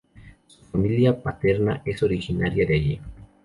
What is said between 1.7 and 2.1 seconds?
es